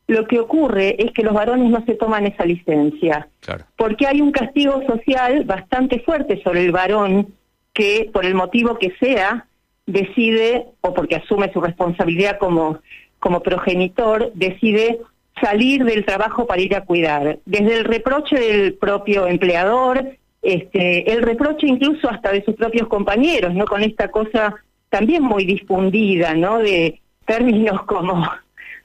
lo 0.07 0.27
que 0.27 0.41
ocurre 0.41 1.01
es 1.01 1.13
que 1.13 1.23
los 1.23 1.33
varones 1.33 1.71
no 1.71 1.85
se 1.85 1.95
toman 1.95 2.27
esa 2.27 2.43
licencia, 2.43 3.29
porque 3.77 4.05
hay 4.05 4.19
un 4.19 4.33
castigo 4.33 4.83
social 4.85 5.45
bastante 5.45 6.01
fuerte 6.01 6.43
sobre 6.43 6.65
el 6.65 6.73
varón 6.73 7.29
que, 7.71 8.09
por 8.11 8.25
el 8.25 8.35
motivo 8.35 8.77
que 8.77 8.91
sea, 8.99 9.47
decide, 9.85 10.65
o 10.81 10.93
porque 10.93 11.15
asume 11.15 11.49
su 11.53 11.61
responsabilidad 11.61 12.39
como, 12.39 12.79
como 13.19 13.41
progenitor, 13.41 14.33
decide 14.33 14.99
salir 15.41 15.83
del 15.83 16.05
trabajo 16.05 16.45
para 16.45 16.61
ir 16.61 16.75
a 16.75 16.85
cuidar. 16.85 17.39
Desde 17.45 17.77
el 17.79 17.85
reproche 17.85 18.39
del 18.39 18.73
propio 18.75 19.27
empleador, 19.27 20.17
este, 20.41 21.11
el 21.11 21.21
reproche 21.21 21.67
incluso 21.67 22.09
hasta 22.09 22.31
de 22.31 22.43
sus 22.43 22.55
propios 22.55 22.87
compañeros, 22.87 23.53
¿no? 23.53 23.65
Con 23.65 23.83
esta 23.83 24.09
cosa 24.09 24.55
también 24.89 25.23
muy 25.23 25.45
difundida, 25.45 26.33
¿no? 26.33 26.59
De 26.59 27.01
términos 27.25 27.83
como 27.85 28.29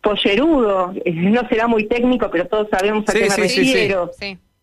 pollerudo, 0.01 0.95
eh, 1.05 1.13
no 1.13 1.47
será 1.49 1.67
muy 1.67 1.87
técnico, 1.87 2.31
pero 2.31 2.47
todos 2.47 2.69
sabemos 2.71 3.05
a 3.09 3.13
qué 3.13 3.29
me 3.29 3.37
refiero. 3.37 4.11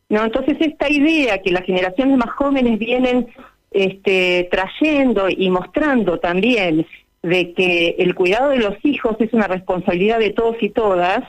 no, 0.10 0.24
entonces 0.24 0.58
esta 0.60 0.89
idea 0.89 1.42
que 1.42 1.51
las 1.51 1.65
generaciones 1.65 2.18
más 2.18 2.32
jóvenes 2.32 2.80
vienen 2.80 3.27
este, 3.72 4.48
trayendo 4.50 5.27
y 5.30 5.50
mostrando 5.50 6.20
también 6.20 6.88
de 7.22 7.54
que 7.54 7.96
el 8.00 8.15
cuidado 8.15 8.51
de 8.51 8.60
los 8.60 8.75
hijos 8.84 9.18
es 9.20 9.34
una 9.34 9.48
responsabilidad 9.48 10.20
de 10.20 10.30
todos 10.30 10.56
y 10.62 10.70
todas, 10.70 11.24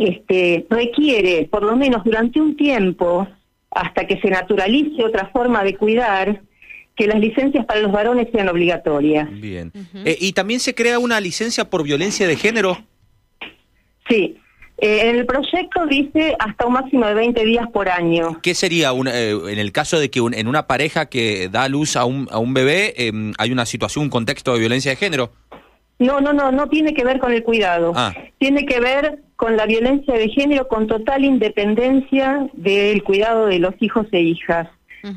este, 0.00 0.66
requiere, 0.70 1.46
por 1.50 1.62
lo 1.62 1.76
menos 1.76 2.02
durante 2.04 2.40
un 2.40 2.56
tiempo, 2.56 3.28
hasta 3.70 4.06
que 4.06 4.18
se 4.20 4.30
naturalice 4.30 5.04
otra 5.04 5.26
forma 5.26 5.62
de 5.62 5.76
cuidar, 5.76 6.40
que 6.96 7.06
las 7.06 7.20
licencias 7.20 7.66
para 7.66 7.80
los 7.80 7.92
varones 7.92 8.28
sean 8.32 8.48
obligatorias. 8.48 9.28
Bien. 9.30 9.72
Eh, 10.04 10.16
¿Y 10.20 10.32
también 10.32 10.60
se 10.60 10.74
crea 10.74 10.98
una 10.98 11.20
licencia 11.20 11.68
por 11.68 11.82
violencia 11.82 12.26
de 12.26 12.36
género? 12.36 12.78
Sí. 14.08 14.36
Eh, 14.78 15.10
en 15.10 15.16
el 15.16 15.26
proyecto 15.26 15.86
dice 15.86 16.34
hasta 16.38 16.66
un 16.66 16.72
máximo 16.72 17.06
de 17.06 17.12
20 17.12 17.44
días 17.44 17.66
por 17.70 17.90
año. 17.90 18.40
¿Qué 18.42 18.54
sería 18.54 18.92
eh, 18.92 19.38
en 19.48 19.58
el 19.58 19.72
caso 19.72 19.98
de 19.98 20.10
que 20.10 20.20
en 20.20 20.48
una 20.48 20.66
pareja 20.66 21.06
que 21.06 21.50
da 21.50 21.68
luz 21.68 21.96
a 21.96 22.06
un, 22.06 22.26
a 22.30 22.38
un 22.38 22.54
bebé 22.54 22.94
em, 22.96 23.34
hay 23.36 23.52
una 23.52 23.66
situación, 23.66 24.04
un 24.04 24.10
contexto 24.10 24.54
de 24.54 24.60
violencia 24.60 24.90
de 24.90 24.96
género? 24.96 25.32
No, 26.00 26.20
no, 26.20 26.32
no, 26.32 26.50
no 26.50 26.68
tiene 26.68 26.94
que 26.94 27.04
ver 27.04 27.20
con 27.20 27.32
el 27.32 27.44
cuidado. 27.44 27.92
Ah. 27.94 28.12
Tiene 28.38 28.64
que 28.64 28.80
ver 28.80 29.18
con 29.36 29.56
la 29.56 29.66
violencia 29.66 30.14
de 30.14 30.30
género 30.30 30.66
con 30.66 30.86
total 30.86 31.24
independencia 31.24 32.48
del 32.54 33.04
cuidado 33.04 33.46
de 33.46 33.58
los 33.58 33.74
hijos 33.80 34.06
e 34.10 34.20
hijas. 34.20 34.68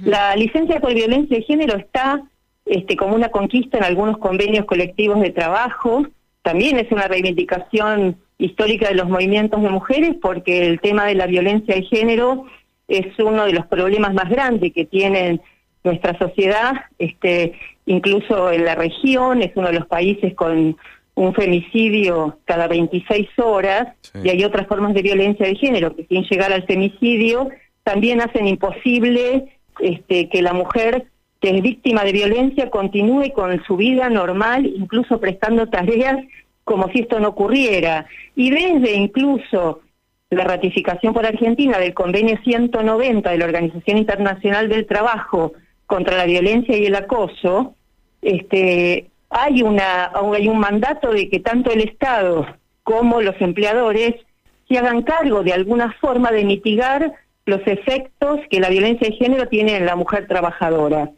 La 0.03 0.33
licencia 0.35 0.79
por 0.79 0.93
violencia 0.93 1.37
de 1.37 1.43
género 1.43 1.77
está 1.77 2.21
este, 2.65 2.95
como 2.95 3.15
una 3.15 3.29
conquista 3.29 3.77
en 3.77 3.83
algunos 3.83 4.17
convenios 4.17 4.65
colectivos 4.65 5.19
de 5.21 5.31
trabajo. 5.31 6.05
También 6.41 6.77
es 6.77 6.91
una 6.91 7.07
reivindicación 7.07 8.17
histórica 8.37 8.87
de 8.89 8.95
los 8.95 9.09
movimientos 9.09 9.61
de 9.61 9.69
mujeres 9.69 10.15
porque 10.21 10.67
el 10.67 10.79
tema 10.79 11.05
de 11.05 11.15
la 11.15 11.27
violencia 11.27 11.75
de 11.75 11.83
género 11.83 12.45
es 12.87 13.07
uno 13.19 13.45
de 13.45 13.53
los 13.53 13.65
problemas 13.67 14.13
más 14.13 14.29
grandes 14.29 14.73
que 14.73 14.85
tienen 14.85 15.41
nuestra 15.83 16.17
sociedad, 16.17 16.73
este, 16.97 17.53
incluso 17.85 18.51
en 18.51 18.65
la 18.65 18.75
región, 18.75 19.41
es 19.41 19.51
uno 19.55 19.67
de 19.67 19.79
los 19.79 19.87
países 19.87 20.33
con 20.33 20.77
un 21.15 21.33
femicidio 21.33 22.39
cada 22.45 22.67
26 22.67 23.29
horas 23.37 23.87
y 24.23 24.29
hay 24.29 24.43
otras 24.43 24.67
formas 24.67 24.93
de 24.93 25.03
violencia 25.03 25.45
de 25.45 25.55
género 25.55 25.95
que 25.95 26.05
sin 26.05 26.23
llegar 26.23 26.51
al 26.51 26.65
femicidio 26.65 27.49
también 27.83 28.21
hacen 28.21 28.47
imposible 28.47 29.59
este, 29.79 30.29
que 30.29 30.41
la 30.41 30.53
mujer 30.53 31.05
que 31.39 31.57
es 31.57 31.61
víctima 31.61 32.03
de 32.03 32.13
violencia 32.13 32.69
continúe 32.69 33.33
con 33.33 33.61
su 33.65 33.75
vida 33.75 34.09
normal, 34.09 34.65
incluso 34.65 35.19
prestando 35.19 35.67
tareas 35.67 36.17
como 36.63 36.87
si 36.89 36.99
esto 36.99 37.19
no 37.19 37.29
ocurriera. 37.29 38.05
Y 38.35 38.49
desde 38.49 38.93
incluso 38.93 39.81
la 40.29 40.45
ratificación 40.45 41.13
por 41.13 41.25
Argentina 41.25 41.77
del 41.77 41.93
convenio 41.93 42.37
190 42.43 43.29
de 43.29 43.37
la 43.37 43.45
Organización 43.45 43.97
Internacional 43.97 44.69
del 44.69 44.85
Trabajo 44.85 45.53
contra 45.93 46.17
la 46.17 46.25
violencia 46.25 46.75
y 46.75 46.87
el 46.87 46.95
acoso, 46.95 47.75
este, 48.23 49.11
hay, 49.29 49.61
una, 49.61 50.11
hay 50.33 50.47
un 50.47 50.57
mandato 50.57 51.11
de 51.11 51.29
que 51.29 51.39
tanto 51.39 51.69
el 51.69 51.81
Estado 51.81 52.47
como 52.81 53.21
los 53.21 53.39
empleadores 53.39 54.15
se 54.67 54.79
hagan 54.79 55.03
cargo 55.03 55.43
de 55.43 55.53
alguna 55.53 55.93
forma 56.01 56.31
de 56.31 56.45
mitigar 56.45 57.13
los 57.45 57.61
efectos 57.67 58.39
que 58.49 58.59
la 58.59 58.69
violencia 58.69 59.07
de 59.07 59.17
género 59.17 59.47
tiene 59.49 59.77
en 59.77 59.85
la 59.85 59.95
mujer 59.95 60.27
trabajadora. 60.27 61.11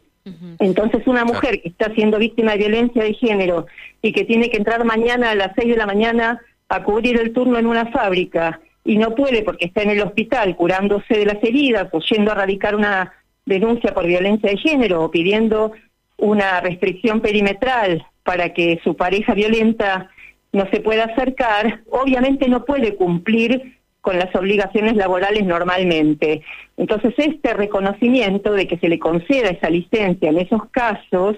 Entonces, 0.58 1.06
una 1.06 1.24
mujer 1.24 1.62
que 1.62 1.70
está 1.70 1.94
siendo 1.94 2.18
víctima 2.18 2.52
de 2.52 2.58
violencia 2.58 3.02
de 3.02 3.14
género 3.14 3.66
y 4.02 4.12
que 4.12 4.24
tiene 4.24 4.50
que 4.50 4.58
entrar 4.58 4.84
mañana 4.84 5.30
a 5.30 5.34
las 5.36 5.52
6 5.56 5.70
de 5.70 5.76
la 5.78 5.86
mañana 5.86 6.42
a 6.68 6.82
cubrir 6.82 7.18
el 7.18 7.32
turno 7.32 7.58
en 7.58 7.66
una 7.66 7.86
fábrica 7.86 8.60
y 8.84 8.98
no 8.98 9.14
puede 9.14 9.42
porque 9.42 9.66
está 9.66 9.80
en 9.80 9.90
el 9.90 10.02
hospital 10.02 10.54
curándose 10.54 11.16
de 11.16 11.24
las 11.24 11.42
heridas 11.42 11.88
o 11.92 12.00
yendo 12.00 12.32
a 12.32 12.34
radicar 12.34 12.74
una 12.74 13.14
denuncia 13.46 13.94
por 13.94 14.06
violencia 14.06 14.50
de 14.50 14.58
género 14.58 15.04
o 15.04 15.10
pidiendo 15.10 15.72
una 16.18 16.60
restricción 16.60 17.20
perimetral 17.20 18.04
para 18.22 18.52
que 18.52 18.80
su 18.82 18.96
pareja 18.96 19.34
violenta 19.34 20.10
no 20.52 20.68
se 20.70 20.80
pueda 20.80 21.04
acercar, 21.04 21.82
obviamente 21.90 22.48
no 22.48 22.64
puede 22.64 22.96
cumplir 22.96 23.76
con 24.00 24.18
las 24.18 24.34
obligaciones 24.34 24.96
laborales 24.96 25.44
normalmente. 25.44 26.42
Entonces, 26.76 27.14
este 27.16 27.54
reconocimiento 27.54 28.52
de 28.52 28.66
que 28.66 28.78
se 28.78 28.88
le 28.88 28.98
conceda 28.98 29.48
esa 29.48 29.68
licencia 29.68 30.30
en 30.30 30.38
esos 30.38 30.68
casos, 30.70 31.36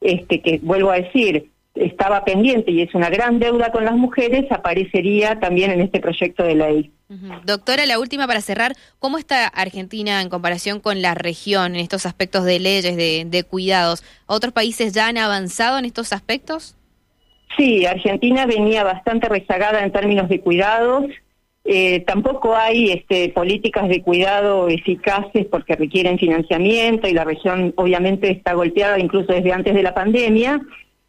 este 0.00 0.40
que 0.40 0.58
vuelvo 0.62 0.90
a 0.90 0.96
decir, 0.96 1.50
estaba 1.74 2.24
pendiente 2.24 2.70
y 2.70 2.82
es 2.82 2.94
una 2.94 3.08
gran 3.08 3.38
deuda 3.38 3.72
con 3.72 3.84
las 3.84 3.94
mujeres, 3.94 4.50
aparecería 4.50 5.40
también 5.40 5.70
en 5.70 5.80
este 5.80 6.00
proyecto 6.00 6.42
de 6.44 6.54
ley. 6.54 6.90
Doctora, 7.44 7.84
la 7.84 7.98
última 7.98 8.26
para 8.26 8.40
cerrar, 8.40 8.72
¿cómo 8.98 9.18
está 9.18 9.46
Argentina 9.46 10.22
en 10.22 10.30
comparación 10.30 10.80
con 10.80 11.02
la 11.02 11.14
región 11.14 11.74
en 11.74 11.80
estos 11.80 12.06
aspectos 12.06 12.44
de 12.44 12.58
leyes, 12.58 12.96
de, 12.96 13.24
de 13.26 13.44
cuidados? 13.44 14.02
¿Otros 14.26 14.54
países 14.54 14.94
ya 14.94 15.08
han 15.08 15.18
avanzado 15.18 15.78
en 15.78 15.84
estos 15.84 16.14
aspectos? 16.14 16.74
Sí, 17.56 17.84
Argentina 17.84 18.46
venía 18.46 18.82
bastante 18.82 19.28
rezagada 19.28 19.84
en 19.84 19.92
términos 19.92 20.28
de 20.28 20.40
cuidados. 20.40 21.04
Eh, 21.64 22.00
tampoco 22.00 22.56
hay 22.56 22.90
este, 22.90 23.28
políticas 23.28 23.88
de 23.88 24.02
cuidado 24.02 24.68
eficaces 24.68 25.46
porque 25.46 25.76
requieren 25.76 26.18
financiamiento 26.18 27.06
y 27.06 27.12
la 27.12 27.24
región 27.24 27.72
obviamente 27.76 28.30
está 28.30 28.54
golpeada 28.54 28.98
incluso 28.98 29.32
desde 29.32 29.52
antes 29.52 29.74
de 29.74 29.82
la 29.82 29.94
pandemia, 29.94 30.60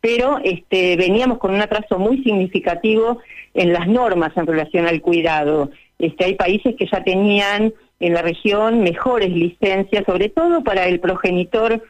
pero 0.03 0.37
este, 0.43 0.97
veníamos 0.97 1.37
con 1.37 1.53
un 1.53 1.61
atraso 1.61 1.97
muy 1.97 2.21
significativo 2.23 3.19
en 3.53 3.71
las 3.71 3.87
normas 3.87 4.35
en 4.35 4.45
relación 4.45 4.85
al 4.85 4.99
cuidado. 4.99 5.71
Este, 5.97 6.25
hay 6.25 6.35
países 6.35 6.75
que 6.75 6.89
ya 6.91 7.05
tenían 7.05 7.73
en 8.01 8.13
la 8.13 8.21
región 8.21 8.83
mejores 8.83 9.29
licencias, 9.29 10.03
sobre 10.05 10.27
todo 10.27 10.61
para 10.61 10.87
el 10.87 10.99
progenitor 10.99 11.81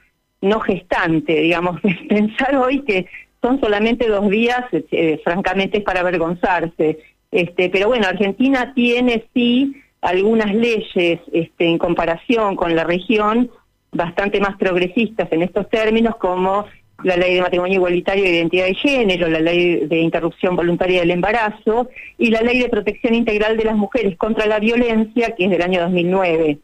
no 0.41 0.59
gestante, 0.59 1.41
digamos, 1.41 1.81
pensar 2.07 2.55
hoy 2.55 2.81
que 2.81 3.07
son 3.41 3.59
solamente 3.59 4.07
dos 4.07 4.29
días, 4.29 4.63
eh, 4.71 5.19
francamente 5.23 5.79
es 5.79 5.83
para 5.83 6.01
avergonzarse. 6.01 6.99
Este, 7.31 7.71
pero 7.71 7.87
bueno, 7.87 8.05
Argentina 8.07 8.73
tiene 8.75 9.25
sí 9.33 9.73
algunas 10.01 10.53
leyes 10.53 11.19
en 11.57 11.77
comparación 11.79 12.57
con 12.57 12.75
la 12.75 12.83
región 12.83 13.49
bastante 13.91 14.39
más 14.39 14.55
progresistas 14.57 15.31
en 15.31 15.41
estos 15.41 15.67
términos, 15.71 16.15
como 16.17 16.65
la 17.03 17.17
ley 17.17 17.35
de 17.35 17.41
matrimonio 17.41 17.75
igualitario 17.75 18.25
e 18.25 18.29
identidad 18.29 18.65
de 18.65 18.75
género, 18.75 19.27
la 19.27 19.39
ley 19.39 19.85
de 19.87 19.99
interrupción 19.99 20.55
voluntaria 20.55 21.01
del 21.01 21.11
embarazo 21.11 21.89
y 22.17 22.29
la 22.29 22.41
ley 22.41 22.59
de 22.59 22.69
protección 22.69 23.13
integral 23.13 23.57
de 23.57 23.65
las 23.65 23.75
mujeres 23.75 24.17
contra 24.17 24.45
la 24.45 24.59
violencia, 24.59 25.35
que 25.35 25.45
es 25.45 25.51
del 25.51 25.61
año 25.61 25.81
2009. 25.81 26.59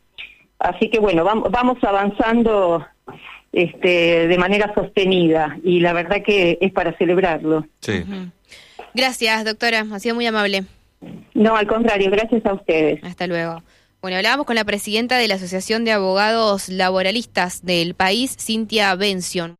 Así 0.59 0.89
que 0.89 0.99
bueno, 0.99 1.23
vamos 1.23 1.77
avanzando 1.83 2.85
este, 3.51 4.27
de 4.27 4.37
manera 4.37 4.73
sostenida 4.73 5.57
y 5.63 5.79
la 5.79 5.93
verdad 5.93 6.21
que 6.25 6.57
es 6.61 6.71
para 6.71 6.97
celebrarlo. 6.97 7.65
Sí. 7.81 8.03
Gracias, 8.93 9.45
doctora. 9.45 9.85
Ha 9.91 9.99
sido 9.99 10.15
muy 10.15 10.25
amable. 10.25 10.65
No, 11.33 11.55
al 11.55 11.67
contrario, 11.67 12.11
gracias 12.11 12.45
a 12.45 12.53
ustedes. 12.53 13.03
Hasta 13.03 13.27
luego. 13.27 13.63
Bueno, 14.01 14.17
hablábamos 14.17 14.45
con 14.45 14.55
la 14.55 14.63
presidenta 14.63 15.17
de 15.17 15.27
la 15.27 15.35
Asociación 15.35 15.83
de 15.83 15.91
Abogados 15.91 16.69
Laboralistas 16.69 17.65
del 17.65 17.95
país, 17.95 18.35
Cintia 18.39 18.95
Bención. 18.95 19.55